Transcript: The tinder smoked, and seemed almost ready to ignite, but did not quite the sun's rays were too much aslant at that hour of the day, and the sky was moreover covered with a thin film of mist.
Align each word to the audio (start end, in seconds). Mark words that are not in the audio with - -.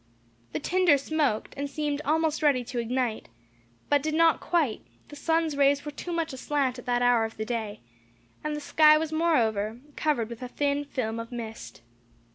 The 0.53 0.59
tinder 0.59 0.97
smoked, 0.97 1.53
and 1.55 1.69
seemed 1.69 2.01
almost 2.03 2.41
ready 2.41 2.63
to 2.63 2.79
ignite, 2.79 3.29
but 3.87 4.01
did 4.01 4.15
not 4.15 4.39
quite 4.39 4.81
the 5.09 5.15
sun's 5.15 5.55
rays 5.55 5.85
were 5.85 5.91
too 5.91 6.11
much 6.11 6.33
aslant 6.33 6.79
at 6.79 6.87
that 6.87 7.03
hour 7.03 7.23
of 7.23 7.37
the 7.37 7.45
day, 7.45 7.81
and 8.43 8.55
the 8.55 8.61
sky 8.61 8.97
was 8.97 9.11
moreover 9.11 9.79
covered 9.95 10.31
with 10.31 10.41
a 10.41 10.47
thin 10.47 10.85
film 10.85 11.19
of 11.19 11.31
mist. 11.31 11.83